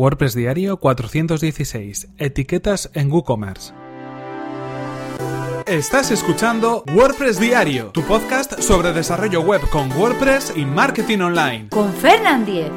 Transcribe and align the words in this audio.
WordPress 0.00 0.34
Diario 0.34 0.78
416. 0.78 2.08
Etiquetas 2.16 2.90
en 2.94 3.12
WooCommerce. 3.12 3.74
Estás 5.66 6.10
escuchando 6.10 6.84
WordPress 6.94 7.38
Diario, 7.38 7.90
tu 7.90 8.02
podcast 8.04 8.60
sobre 8.62 8.94
desarrollo 8.94 9.42
web 9.42 9.60
con 9.68 9.92
WordPress 9.92 10.54
y 10.56 10.64
marketing 10.64 11.18
online. 11.18 11.68
Con 11.68 11.92
Fernand 11.92 12.46
Diez. 12.46 12.72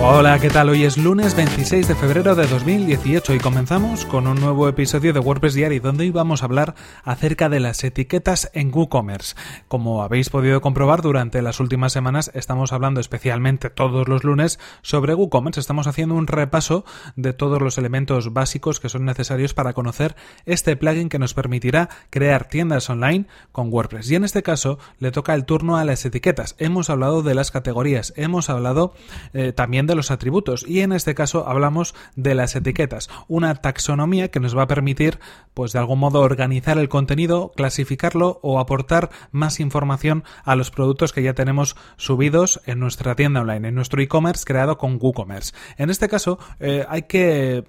Hola, 0.00 0.38
¿qué 0.38 0.48
tal? 0.48 0.68
Hoy 0.68 0.84
es 0.84 0.96
lunes 0.96 1.34
26 1.34 1.88
de 1.88 1.94
febrero 1.96 2.36
de 2.36 2.46
2018 2.46 3.34
y 3.34 3.38
comenzamos 3.40 4.04
con 4.04 4.28
un 4.28 4.40
nuevo 4.40 4.68
episodio 4.68 5.12
de 5.12 5.18
WordPress 5.18 5.54
Diary 5.54 5.80
donde 5.80 6.04
hoy 6.04 6.12
vamos 6.12 6.40
a 6.40 6.44
hablar 6.44 6.76
acerca 7.02 7.48
de 7.48 7.58
las 7.58 7.82
etiquetas 7.82 8.48
en 8.54 8.72
WooCommerce. 8.72 9.34
Como 9.66 10.04
habéis 10.04 10.30
podido 10.30 10.60
comprobar 10.60 11.02
durante 11.02 11.42
las 11.42 11.58
últimas 11.58 11.92
semanas 11.92 12.30
estamos 12.34 12.72
hablando 12.72 13.00
especialmente 13.00 13.70
todos 13.70 14.06
los 14.06 14.22
lunes 14.22 14.60
sobre 14.82 15.14
WooCommerce. 15.14 15.58
Estamos 15.58 15.88
haciendo 15.88 16.14
un 16.14 16.28
repaso 16.28 16.84
de 17.16 17.32
todos 17.32 17.60
los 17.60 17.76
elementos 17.76 18.32
básicos 18.32 18.78
que 18.78 18.88
son 18.88 19.04
necesarios 19.04 19.52
para 19.52 19.72
conocer 19.72 20.14
este 20.46 20.76
plugin 20.76 21.08
que 21.08 21.18
nos 21.18 21.34
permitirá 21.34 21.88
crear 22.10 22.48
tiendas 22.48 22.88
online 22.88 23.26
con 23.50 23.72
WordPress. 23.72 24.08
Y 24.12 24.14
en 24.14 24.22
este 24.22 24.44
caso 24.44 24.78
le 25.00 25.10
toca 25.10 25.34
el 25.34 25.44
turno 25.44 25.76
a 25.76 25.84
las 25.84 26.04
etiquetas. 26.04 26.54
Hemos 26.58 26.88
hablado 26.88 27.24
de 27.24 27.34
las 27.34 27.50
categorías, 27.50 28.12
hemos 28.16 28.48
hablado 28.48 28.94
eh, 29.32 29.52
también 29.52 29.87
de 29.88 29.96
los 29.96 30.12
atributos 30.12 30.64
y 30.68 30.82
en 30.82 30.92
este 30.92 31.16
caso 31.16 31.48
hablamos 31.48 31.96
de 32.14 32.36
las 32.36 32.54
etiquetas, 32.54 33.10
una 33.26 33.56
taxonomía 33.56 34.30
que 34.30 34.38
nos 34.38 34.56
va 34.56 34.62
a 34.62 34.68
permitir 34.68 35.18
pues 35.54 35.72
de 35.72 35.80
algún 35.80 35.98
modo 35.98 36.20
organizar 36.20 36.78
el 36.78 36.88
contenido, 36.88 37.50
clasificarlo 37.56 38.38
o 38.42 38.60
aportar 38.60 39.10
más 39.32 39.58
información 39.58 40.22
a 40.44 40.54
los 40.54 40.70
productos 40.70 41.12
que 41.12 41.24
ya 41.24 41.34
tenemos 41.34 41.74
subidos 41.96 42.60
en 42.66 42.78
nuestra 42.78 43.16
tienda 43.16 43.40
online, 43.40 43.68
en 43.68 43.74
nuestro 43.74 44.00
e-commerce 44.00 44.44
creado 44.44 44.78
con 44.78 44.98
WooCommerce. 45.00 45.52
En 45.76 45.90
este 45.90 46.08
caso 46.08 46.38
eh, 46.60 46.86
hay 46.88 47.02
que 47.02 47.64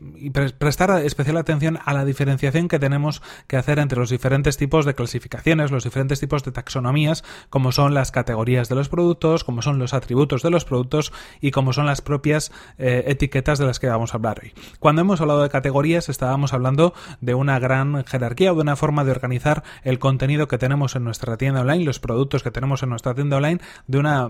prestar 0.60 1.04
especial 1.04 1.38
atención 1.38 1.80
a 1.84 1.94
la 1.94 2.06
diferenciación 2.06 2.68
que 2.68 2.78
tenemos 2.78 3.24
que 3.48 3.58
hacer 3.58 3.80
entre 3.80 4.00
los 4.00 4.10
diferentes 4.10 4.58
tipos 4.58 4.86
de 4.86 4.94
clasificaciones, 4.94 5.72
los 5.72 5.84
diferentes 5.84 6.20
tipos 6.20 6.44
de 6.44 6.52
taxonomías, 6.52 7.24
como 7.50 7.72
son 7.72 7.94
las 7.94 8.12
categorías 8.12 8.70
de 8.70 8.76
los 8.76 8.90
productos, 8.90 9.44
como 9.44 9.62
son 9.62 9.80
los 9.80 9.94
atributos 9.94 10.44
de 10.44 10.50
los 10.50 10.66
productos 10.66 11.14
y 11.42 11.52
como 11.52 11.74
son 11.74 11.86
las 11.86 12.02
propias 12.10 12.52
eh, 12.80 13.04
etiquetas 13.06 13.60
de 13.60 13.66
las 13.68 13.80
que 13.80 13.88
vamos 13.88 14.14
a 14.14 14.18
hablar 14.18 14.40
hoy. 14.42 14.52
Cuando 14.80 15.02
hemos 15.02 15.22
hablado 15.22 15.44
de 15.44 15.50
categorías 15.50 16.10
estábamos 16.10 16.54
hablando 16.54 16.96
de 17.22 17.36
una 17.36 17.60
gran 17.60 18.04
jerarquía 18.04 18.52
o 18.52 18.56
de 18.56 18.62
una 18.62 18.76
forma 18.76 19.04
de 19.04 19.12
organizar 19.12 19.64
el 19.84 20.00
contenido 20.00 20.48
que 20.48 20.58
tenemos 20.58 20.96
en 20.96 21.04
nuestra 21.04 21.38
tienda 21.38 21.62
online, 21.62 21.86
los 21.86 22.00
productos 22.00 22.42
que 22.42 22.50
tenemos 22.50 22.82
en 22.82 22.90
nuestra 22.90 23.14
tienda 23.14 23.38
online, 23.38 23.62
de 23.86 24.00
una 24.00 24.28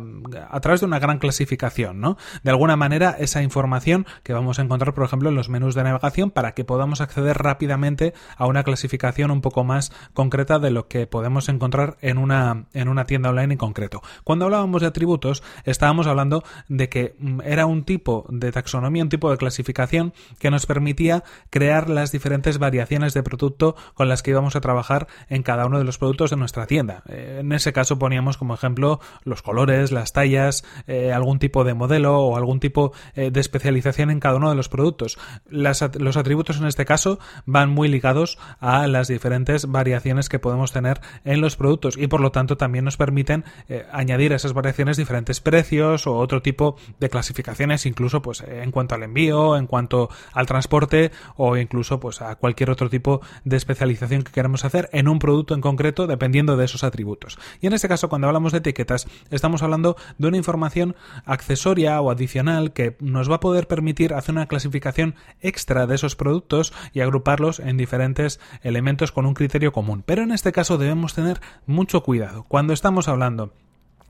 a 0.50 0.60
través 0.60 0.82
de 0.82 0.88
una 0.88 1.00
gran 1.00 1.20
clasificación, 1.20 2.02
¿no? 2.02 2.18
De 2.44 2.52
alguna 2.52 2.76
manera 2.76 3.16
esa 3.18 3.42
información 3.44 4.06
que 4.24 4.34
vamos 4.34 4.60
a 4.60 4.64
encontrar, 4.64 4.94
por 4.94 5.06
ejemplo, 5.06 5.30
en 5.30 5.36
los 5.36 5.48
menús 5.48 5.74
de 5.74 5.84
navegación 5.84 6.32
para 6.32 6.52
que 6.54 6.66
podamos 6.66 7.00
acceder 7.00 7.38
rápidamente 7.38 8.14
a 8.36 8.46
una 8.46 8.64
clasificación 8.64 9.32
un 9.32 9.40
poco 9.40 9.64
más 9.64 9.94
concreta 10.14 10.60
de 10.60 10.72
lo 10.72 10.90
que 10.90 11.08
podemos 11.08 11.48
encontrar 11.48 11.98
en 12.02 12.18
una 12.18 12.66
en 12.74 12.90
una 12.90 13.06
tienda 13.06 13.30
online 13.30 13.54
en 13.54 13.58
concreto. 13.58 14.02
Cuando 14.26 14.46
hablábamos 14.46 14.82
de 14.82 14.88
atributos, 14.88 15.44
estábamos 15.64 16.08
hablando 16.08 16.44
de 16.68 16.90
que 16.90 17.16
mm, 17.20 17.42
era 17.44 17.66
un 17.70 17.84
tipo 17.84 18.26
de 18.30 18.52
taxonomía, 18.52 19.04
un 19.04 19.10
tipo 19.10 19.32
de 19.32 19.38
clasificación 19.38 20.14
que 20.40 20.52
nos 20.52 20.66
permitía 20.66 21.24
crear 21.50 21.90
las 21.90 22.12
diferentes 22.12 22.58
variaciones 22.58 23.14
de 23.14 23.24
producto 23.24 23.76
con 23.94 24.10
las 24.10 24.24
que 24.24 24.32
íbamos 24.32 24.56
a 24.56 24.62
trabajar 24.62 25.08
en 25.30 25.44
cada 25.44 25.66
uno 25.66 25.78
de 25.78 25.84
los 25.84 25.98
productos 25.98 26.32
de 26.32 26.38
nuestra 26.38 26.68
tienda. 26.68 27.04
Eh, 27.08 27.38
en 27.42 27.52
ese 27.52 27.74
caso 27.74 28.00
poníamos 28.00 28.38
como 28.38 28.54
ejemplo 28.54 29.00
los 29.24 29.42
colores, 29.42 29.92
las 29.92 30.14
tallas, 30.14 30.64
eh, 30.88 31.14
algún 31.14 31.40
tipo 31.40 31.64
de 31.64 31.74
modelo 31.74 32.20
o 32.20 32.38
algún 32.38 32.60
tipo 32.60 32.94
eh, 33.16 33.32
de 33.32 33.40
especialización 33.40 34.10
en 34.10 34.20
cada 34.20 34.38
uno 34.38 34.50
de 34.50 34.56
los 34.56 34.70
productos. 34.70 35.18
los 35.50 36.18
atributos 36.18 36.58
en 36.58 36.66
este 36.66 36.86
caso 36.86 37.20
van 37.46 37.70
muy 37.70 37.88
ligados 37.88 38.38
a 38.60 38.88
las 38.88 39.08
diferentes 39.08 39.68
variaciones 39.68 40.30
que 40.30 40.40
podemos 40.40 40.72
tener 40.72 41.02
en 41.24 41.42
los 41.42 41.56
productos 41.56 41.98
y 41.98 42.08
por 42.08 42.22
lo 42.22 42.32
tanto 42.32 42.58
también 42.58 42.86
nos 42.86 42.98
permiten 42.98 43.44
añadir 43.92 44.34
a 44.34 44.36
esas 44.36 44.54
variaciones 44.54 44.98
diferentes 44.98 45.42
precios 45.42 46.08
o 46.08 46.18
otro 46.18 46.42
tipo 46.42 46.76
de 47.00 47.10
clasificación 47.10 47.59
incluso 47.86 48.22
pues 48.22 48.42
en 48.42 48.72
cuanto 48.72 48.96
al 48.96 49.04
envío, 49.04 49.58
en 49.58 49.68
cuanto 49.68 50.10
al 50.34 50.46
transporte 50.46 51.12
o 51.36 51.58
incluso 51.58 52.00
pues 52.00 52.22
a 52.22 52.36
cualquier 52.36 52.70
otro 52.70 52.90
tipo 52.90 53.22
de 53.44 53.58
especialización 53.58 54.24
que 54.24 54.32
queramos 54.32 54.66
hacer 54.66 54.90
en 54.94 55.08
un 55.08 55.20
producto 55.20 55.54
en 55.54 55.62
concreto 55.62 56.08
dependiendo 56.08 56.58
de 56.58 56.66
esos 56.66 56.84
atributos. 56.84 57.38
Y 57.62 57.68
en 57.68 57.74
este 57.74 57.88
caso 57.88 58.10
cuando 58.10 58.28
hablamos 58.28 58.52
de 58.52 58.60
etiquetas 58.60 59.08
estamos 59.30 59.64
hablando 59.64 59.96
de 60.18 60.28
una 60.28 60.38
información 60.38 60.96
accesoria 61.26 62.00
o 62.02 62.12
adicional 62.12 62.74
que 62.74 62.96
nos 63.00 63.30
va 63.30 63.36
a 63.36 63.40
poder 63.40 63.68
permitir 63.68 64.14
hacer 64.14 64.36
una 64.36 64.48
clasificación 64.48 65.16
extra 65.42 65.88
de 65.88 65.96
esos 65.96 66.16
productos 66.16 66.74
y 66.94 67.02
agruparlos 67.02 67.60
en 67.60 67.78
diferentes 67.78 68.40
elementos 68.62 69.12
con 69.12 69.26
un 69.26 69.34
criterio 69.34 69.72
común. 69.72 70.04
Pero 70.06 70.24
en 70.24 70.32
este 70.32 70.52
caso 70.52 70.78
debemos 70.78 71.14
tener 71.14 71.42
mucho 71.66 72.04
cuidado. 72.04 72.44
Cuando 72.48 72.74
estamos 72.74 73.08
hablando 73.08 73.52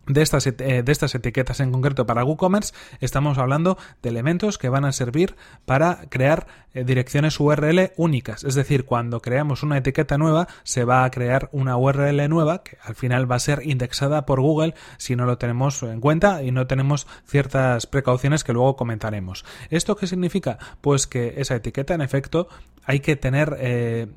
de 0.10 0.22
estas, 0.22 0.46
eh, 0.48 0.54
de 0.84 0.92
estas 0.92 1.16
etiquetas 1.16 1.60
en 1.62 1.72
concreto 1.72 2.06
para 2.06 2.26
WooCommerce 2.26 2.74
estamos 3.00 3.38
hablando 3.38 3.78
de 4.02 4.10
elementos 4.10 4.58
que 4.58 4.68
van 4.68 4.84
a 4.84 4.92
servir 4.92 5.36
para 5.66 6.10
crear 6.10 6.48
eh, 6.74 6.84
direcciones 6.84 7.40
URL 7.40 7.94
únicas. 7.96 8.44
Es 8.44 8.56
decir, 8.56 8.86
cuando 8.86 9.22
creamos 9.22 9.64
una 9.64 9.78
etiqueta 9.78 10.18
nueva 10.18 10.48
se 10.64 10.84
va 10.84 11.06
a 11.06 11.12
crear 11.12 11.50
una 11.52 11.78
URL 11.78 12.28
nueva 12.28 12.64
que 12.64 12.78
al 12.82 12.96
final 12.96 13.32
va 13.32 13.36
a 13.36 13.40
ser 13.40 13.62
indexada 13.64 14.26
por 14.26 14.42
Google 14.42 14.74
si 14.98 15.16
no 15.16 15.26
lo 15.26 15.38
tenemos 15.38 15.82
en 15.84 16.02
cuenta 16.02 16.44
y 16.44 16.52
no 16.52 16.68
tenemos 16.68 17.08
ciertas 17.26 17.86
precauciones 17.86 18.44
que 18.44 18.54
luego 18.54 18.76
comentaremos. 18.76 19.46
¿Esto 19.70 19.96
qué 19.96 20.08
significa? 20.08 20.58
Pues 20.82 21.06
que 21.06 21.36
esa 21.38 21.56
etiqueta 21.56 21.94
en 21.94 22.02
efecto 22.02 22.50
hay 22.84 23.00
que 23.00 23.16
tener... 23.16 23.56
Eh, 23.60 24.08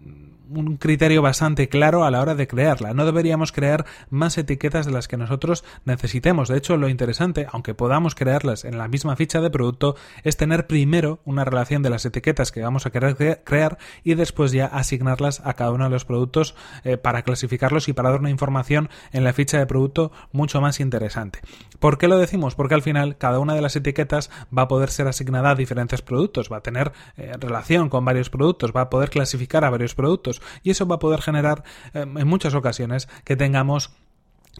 un 0.55 0.77
criterio 0.77 1.23
bastante 1.23 1.69
claro 1.69 2.05
a 2.05 2.11
la 2.11 2.21
hora 2.21 2.35
de 2.35 2.47
crearla. 2.47 2.95
No 2.95 3.05
deberíamos 3.05 3.53
crear 3.53 3.87
más 4.11 4.39
etiquetas 4.39 4.87
de 4.87 4.93
las 4.93 5.09
que 5.09 5.17
nosotros 5.17 5.65
necesitemos. 5.85 6.49
De 6.49 6.59
hecho, 6.59 6.77
lo 6.77 6.89
interesante, 6.89 7.47
aunque 7.51 7.75
podamos 7.75 8.15
crearlas 8.15 8.65
en 8.65 8.79
la 8.79 8.89
misma 8.89 9.17
ficha 9.17 9.41
de 9.41 9.51
producto, 9.51 9.97
es 10.23 10.37
tener 10.37 10.67
primero 10.67 11.21
una 11.25 11.45
relación 11.45 11.83
de 11.83 11.91
las 11.91 12.05
etiquetas 12.05 12.53
que 12.53 12.63
vamos 12.63 12.87
a 12.87 12.91
querer 12.91 13.43
crear 13.45 13.79
y 14.05 14.15
después 14.15 14.53
ya 14.53 14.67
asignarlas 14.67 15.41
a 15.45 15.55
cada 15.55 15.71
uno 15.73 15.85
de 15.85 15.91
los 15.91 16.05
productos 16.05 16.55
eh, 16.84 16.97
para 16.97 17.23
clasificarlos 17.23 17.89
y 17.89 17.93
para 17.93 18.11
dar 18.11 18.21
una 18.21 18.31
información 18.31 18.91
en 19.13 19.25
la 19.25 19.33
ficha 19.33 19.59
de 19.59 19.67
producto 19.67 20.13
mucho 20.33 20.61
más 20.61 20.81
interesante. 20.81 21.41
¿Por 21.79 21.99
qué 21.99 22.09
lo 22.09 22.19
decimos? 22.19 22.55
Porque 22.55 22.75
al 22.75 22.83
final 22.83 23.17
cada 23.17 23.39
una 23.39 23.55
de 23.55 23.63
las 23.63 23.77
etiquetas 23.77 24.31
va 24.57 24.63
a 24.63 24.69
poder 24.69 24.91
ser 24.91 25.09
asignada 25.09 25.51
a 25.51 25.55
diferentes 25.55 26.03
productos, 26.03 26.51
va 26.53 26.59
a 26.59 26.63
tener 26.63 26.93
eh, 27.17 27.33
relación 27.39 27.89
con 27.89 28.05
varios 28.05 28.31
productos, 28.31 28.73
va 28.77 28.83
a 28.83 28.91
poder 28.91 29.11
clasificar 29.11 29.65
a 29.65 29.71
varios 29.71 29.95
productos 29.95 30.41
y 30.62 30.70
eso 30.70 30.86
va 30.86 30.97
a 30.97 30.98
poder 30.98 31.20
generar 31.22 31.64
eh, 31.94 32.00
en 32.03 32.26
muchas 32.26 32.54
ocasiones 32.54 33.08
que 33.25 33.36
tengamos 33.36 33.92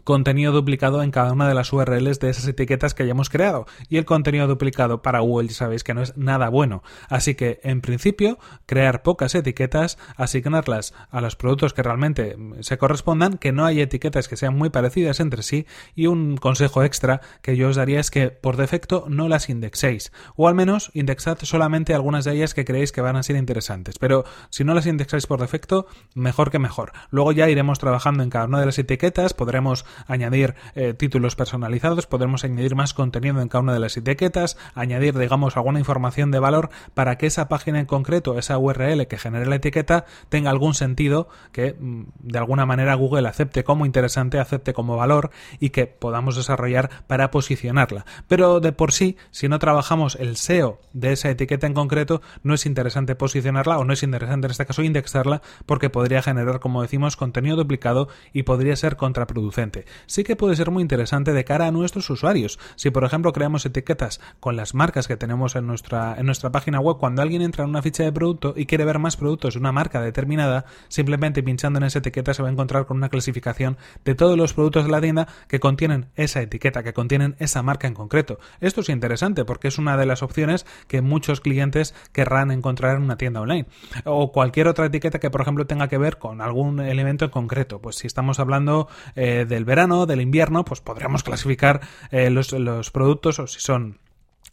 contenido 0.05 0.53
duplicado 0.53 1.03
en 1.03 1.11
cada 1.11 1.33
una 1.33 1.49
de 1.49 1.55
las 1.55 1.73
URLs 1.73 2.21
de 2.21 2.31
esas 2.31 2.47
etiquetas 2.47 2.95
que 2.95 3.03
hayamos 3.03 3.31
creado. 3.31 3.67
Y 3.89 3.99
el 3.99 4.05
contenido 4.05 4.47
duplicado 4.47 5.03
para 5.03 5.21
Google 5.21 5.49
ya 5.49 5.55
sabéis 5.55 5.85
que 5.85 5.95
no 5.95 6.03
es 6.03 6.17
nada 6.17 6.49
bueno. 6.49 6.83
Así 7.09 7.35
que, 7.35 7.61
en 7.63 7.81
principio, 7.81 8.39
crear 8.67 9.03
pocas 9.03 9.35
etiquetas, 9.35 9.99
asignarlas 10.17 10.95
a 11.11 11.21
los 11.21 11.37
productos 11.37 11.73
que 11.73 11.83
realmente 11.83 12.37
se 12.61 12.79
correspondan, 12.79 13.39
que 13.39 13.53
no 13.53 13.65
hay 13.65 13.81
etiquetas 13.81 14.29
que 14.29 14.37
sean 14.37 14.57
muy 14.57 14.71
parecidas 14.71 15.21
entre 15.21 15.43
sí. 15.43 15.67
Y 15.95 16.07
un 16.07 16.37
consejo 16.37 16.83
extra 16.83 17.21
que 17.43 17.57
yo 17.57 17.69
os 17.69 17.77
daría 17.77 18.01
es 18.01 18.11
que 18.11 18.31
por 18.31 18.57
defecto 18.57 19.05
no 19.09 19.29
las 19.29 19.49
indexéis. 19.49 20.13
O 20.37 20.49
al 20.49 20.55
menos 20.55 20.91
indexad 20.95 21.39
solamente 21.43 21.95
algunas 21.95 22.25
de 22.25 22.33
ellas 22.33 22.55
que 22.55 22.65
creéis 22.65 22.93
que 22.93 23.01
van 23.01 23.17
a 23.17 23.23
ser 23.23 23.37
interesantes. 23.37 23.99
Pero 23.99 24.25
si 24.51 24.65
no 24.65 24.75
las 24.75 24.87
indexáis 24.87 25.27
por 25.27 25.41
defecto, 25.41 25.87
mejor 26.15 26.51
que 26.51 26.59
mejor. 26.59 26.93
Luego 27.11 27.33
ya 27.33 27.49
iremos 27.49 27.79
trabajando 27.79 28.23
en 28.23 28.31
cada 28.31 28.47
una 28.47 28.61
de 28.61 28.67
las 28.67 28.79
etiquetas, 28.79 29.35
podremos 29.35 29.82
añadir 30.07 30.55
eh, 30.75 30.95
títulos 30.95 31.37
personalizados, 31.37 32.07
podremos 32.07 32.45
añadir 32.45 32.75
más 32.75 32.95
contenido 32.95 33.41
en 33.41 33.49
cada 33.49 33.63
una 33.63 33.75
de 33.75 33.81
las 33.81 33.97
etiquetas, 33.97 34.57
añadir, 34.75 35.17
digamos, 35.19 35.57
alguna 35.57 35.79
información 35.79 36.31
de 36.31 36.39
valor 36.39 36.71
para 36.95 37.17
que 37.17 37.27
esa 37.27 37.49
página 37.49 37.81
en 37.81 37.87
concreto, 37.87 38.39
esa 38.39 38.59
URL 38.59 39.07
que 39.07 39.19
genere 39.19 39.47
la 39.47 39.57
etiqueta, 39.57 40.05
tenga 40.29 40.51
algún 40.51 40.75
sentido 40.75 41.29
que 41.53 41.77
mm, 41.79 42.05
de 42.21 42.39
alguna 42.39 42.67
manera 42.67 42.95
Google 42.95 43.29
acepte 43.29 43.65
como 43.65 43.87
interesante, 43.87 44.39
acepte 44.39 44.73
como 44.73 44.97
valor 44.97 45.31
y 45.61 45.71
que 45.71 45.87
podamos 45.87 46.37
desarrollar 46.37 46.91
para 47.07 47.31
posicionarla. 47.31 48.05
Pero 48.29 48.61
de 48.61 48.73
por 48.73 48.93
sí, 48.93 49.17
si 49.31 49.49
no 49.49 49.59
trabajamos 49.59 50.17
el 50.17 50.37
SEO 50.37 50.81
de 50.93 51.13
esa 51.13 51.31
etiqueta 51.31 51.67
en 51.67 51.75
concreto, 51.75 52.23
no 52.43 52.55
es 52.55 52.67
interesante 52.67 53.15
posicionarla 53.15 53.79
o 53.79 53.85
no 53.85 53.93
es 53.93 54.03
interesante 54.03 54.47
en 54.47 54.51
este 54.51 54.67
caso 54.67 54.83
indexarla 54.83 55.43
porque 55.67 55.91
podría 55.91 56.23
generar, 56.23 56.61
como 56.61 56.83
decimos, 56.83 57.17
contenido 57.17 57.57
duplicado 57.57 58.09
y 58.33 58.43
podría 58.45 58.77
ser 58.77 58.97
contraproducente. 58.97 59.72
Sí 60.07 60.25
que 60.25 60.37
puede 60.37 60.57
ser 60.57 60.71
muy 60.71 60.83
interesante 60.83 61.33
de 61.33 61.45
cara 61.45 61.67
a 61.67 61.71
nuestros 61.71 62.09
usuarios. 62.11 62.59
Si 62.77 62.91
por 62.91 63.05
ejemplo 63.05 63.33
creamos 63.33 63.67
etiquetas 63.67 64.21
con 64.41 64.57
las 64.57 64.75
marcas 64.75 65.09
que 65.09 65.17
tenemos 65.17 65.57
en 65.57 65.67
nuestra, 65.67 66.15
en 66.19 66.27
nuestra 66.27 66.51
página 66.53 66.81
web, 66.81 66.97
cuando 66.99 67.23
alguien 67.23 67.43
entra 67.43 67.65
en 67.65 67.71
una 67.71 67.83
ficha 67.83 68.05
de 68.05 68.13
producto 68.13 68.55
y 68.57 68.67
quiere 68.67 68.85
ver 68.85 68.99
más 68.99 69.17
productos 69.17 69.55
de 69.55 69.61
una 69.61 69.73
marca 69.73 70.01
determinada, 70.01 70.65
simplemente 70.89 71.43
pinchando 71.43 71.79
en 71.79 71.85
esa 71.85 71.99
etiqueta 72.01 72.35
se 72.35 72.43
va 72.43 72.49
a 72.49 72.53
encontrar 72.53 72.87
con 72.87 72.97
una 72.97 73.09
clasificación 73.09 73.77
de 74.05 74.15
todos 74.15 74.37
los 74.37 74.53
productos 74.53 74.85
de 74.85 74.91
la 74.91 75.01
tienda 75.01 75.29
que 75.49 75.61
contienen 75.61 76.07
esa 76.17 76.43
etiqueta, 76.43 76.83
que 76.83 76.93
contienen 76.93 77.37
esa 77.39 77.63
marca 77.63 77.87
en 77.87 77.95
concreto. 77.95 78.39
Esto 78.61 78.81
es 78.81 78.89
interesante 78.89 79.45
porque 79.45 79.69
es 79.69 79.79
una 79.79 79.97
de 79.97 80.07
las 80.07 80.23
opciones 80.23 80.67
que 80.89 81.03
muchos 81.03 81.41
clientes 81.41 81.95
querrán 82.13 82.51
encontrar 82.51 82.97
en 82.97 83.03
una 83.03 83.17
tienda 83.17 83.41
online. 83.41 83.67
O 84.05 84.33
cualquier 84.33 84.69
otra 84.69 84.87
etiqueta 84.87 85.19
que, 85.19 85.31
por 85.31 85.41
ejemplo, 85.41 85.67
tenga 85.67 85.89
que 85.89 85.99
ver 85.99 86.19
con 86.19 86.41
algún 86.41 86.81
elemento 86.81 87.25
en 87.25 87.31
concreto. 87.31 87.81
Pues 87.81 87.97
si 87.97 88.07
estamos 88.07 88.41
hablando 88.41 88.89
eh, 89.15 89.47
del 89.63 89.67
verano, 89.67 90.07
del 90.07 90.21
invierno, 90.21 90.65
pues 90.65 90.81
podríamos 90.81 91.23
clasificar 91.23 91.81
eh, 92.11 92.31
los 92.31 92.91
productos 92.91 93.39
o 93.39 93.47
si 93.47 93.61
son 93.61 93.99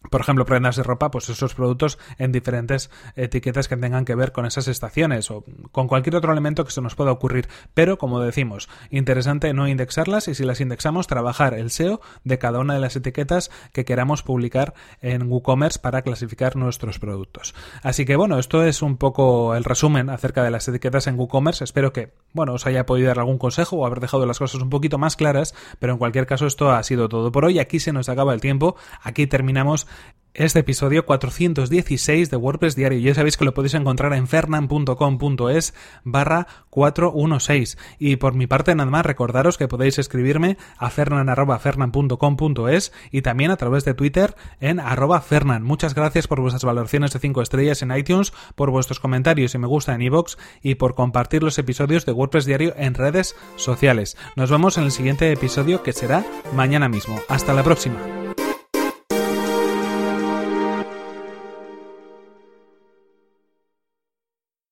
por 0.10 0.22
ejemplo, 0.22 0.46
prendas 0.46 0.78
de 0.78 0.84
ropa, 0.84 1.12
pues 1.12 1.30
esos 1.30 1.54
productos 1.54 2.00
en 2.18 2.32
diferentes 2.32 2.90
etiquetas 3.16 3.68
que 3.68 3.76
tengan 3.76 4.06
que 4.06 4.16
ver 4.16 4.32
con 4.32 4.46
esas 4.46 4.68
estaciones 4.68 5.30
o 5.30 5.44
con 5.72 5.88
cualquier 5.88 6.16
otro 6.16 6.32
elemento 6.32 6.64
que 6.64 6.72
se 6.72 6.82
nos 6.82 6.96
pueda 6.96 7.12
ocurrir. 7.12 7.50
Pero, 7.74 7.98
como 7.98 8.22
decimos, 8.22 8.70
interesante 8.90 9.54
no 9.54 9.68
indexarlas 9.68 10.30
y 10.30 10.36
si 10.36 10.46
las 10.46 10.62
indexamos, 10.62 11.08
trabajar 11.08 11.54
el 11.54 11.70
SEO 11.70 12.00
de 12.24 12.40
cada 12.40 12.60
una 12.60 12.76
de 12.76 12.80
las 12.80 12.96
etiquetas 12.96 13.52
que 13.74 13.84
queramos 13.84 14.24
publicar 14.24 14.74
en 15.02 15.30
WooCommerce 15.30 15.80
para 15.80 16.02
clasificar 16.02 16.56
nuestros 16.56 16.98
productos. 16.98 17.54
Así 17.84 18.06
que, 18.06 18.16
bueno, 18.16 18.40
esto 18.40 18.64
es 18.64 18.82
un 18.82 18.96
poco 18.96 19.54
el 19.56 19.66
resumen 19.66 20.10
acerca 20.10 20.44
de 20.44 20.52
las 20.52 20.68
etiquetas 20.68 21.08
en 21.08 21.20
WooCommerce. 21.20 21.66
Espero 21.66 21.92
que, 21.92 22.14
bueno, 22.34 22.54
os 22.54 22.66
haya 22.66 22.86
podido 22.86 23.10
dar 23.10 23.20
algún 23.20 23.38
consejo 23.38 23.76
o 23.76 23.86
haber 23.86 24.00
dejado 24.00 24.26
las 24.26 24.40
cosas 24.40 24.62
un 24.62 24.70
poquito 24.70 24.98
más 24.98 25.18
claras, 25.18 25.54
pero 25.80 25.92
en 25.94 26.00
cualquier 26.00 26.26
caso 26.26 26.48
esto 26.48 26.72
ha 26.72 26.82
sido 26.84 27.10
todo 27.10 27.34
por 27.34 27.44
hoy. 27.44 27.60
Aquí 27.60 27.80
se 27.80 27.92
nos 27.92 28.08
acaba 28.08 28.34
el 28.34 28.40
tiempo. 28.40 28.78
Aquí 29.04 29.28
terminamos 29.28 29.88
este 30.34 30.60
episodio 30.60 31.06
416 31.06 32.30
de 32.30 32.38
WordPress 32.38 32.76
Diario. 32.76 33.00
Ya 33.00 33.14
sabéis 33.14 33.38
que 33.38 33.46
lo 33.46 33.54
podéis 33.54 33.74
encontrar 33.74 34.14
en 34.14 34.28
fernan.com.es 34.28 35.74
barra 36.04 36.48
416. 36.70 37.78
Y 37.98 38.18
por 38.18 38.34
mi 38.34 38.48
parte, 38.48 38.76
nada 38.76 38.90
más, 38.90 39.06
recordaros 39.06 39.58
que 39.58 39.68
podéis 39.68 40.00
escribirme 40.00 40.58
a 40.78 40.90
fernan.fernan.com.es 40.90 42.94
y 43.12 43.22
también 43.22 43.52
a 43.52 43.58
través 43.58 43.86
de 43.86 43.94
Twitter 43.94 44.36
en 44.60 44.80
arroba 44.80 45.22
fernan. 45.22 45.64
Muchas 45.64 45.96
gracias 45.96 46.28
por 46.28 46.42
vuestras 46.42 46.64
valoraciones 46.64 47.12
de 47.12 47.20
5 47.20 47.42
estrellas 47.42 47.82
en 47.82 47.96
iTunes, 47.96 48.34
por 48.56 48.72
vuestros 48.72 49.00
comentarios 49.00 49.56
y 49.56 49.58
me 49.58 49.68
gusta 49.68 49.96
en 49.96 50.02
iVoox 50.02 50.36
y 50.62 50.76
por 50.76 50.96
compartir 50.96 51.44
los 51.44 51.58
episodios 51.58 52.06
de 52.06 52.12
WordPress 52.12 52.46
Diario 52.46 52.74
en 52.78 52.94
redes 52.94 53.36
sociales. 53.56 54.18
Nos 54.36 54.52
vemos 54.52 54.78
en 54.78 54.86
el 54.86 54.92
siguiente 54.92 55.32
episodio 55.32 55.84
que 55.84 55.94
será 55.94 56.26
mañana 56.54 56.90
mismo. 56.90 57.20
Hasta 57.28 57.54
la 57.54 57.64
próxima. 57.64 58.29